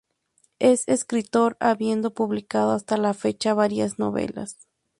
Es 0.57 0.87
escritor, 0.87 1.57
habiendo 1.59 2.11
publicado 2.11 2.71
hasta 2.71 2.97
la 2.97 3.13
fecha 3.13 3.53
varias 3.53 3.99
novelas. 3.99 4.57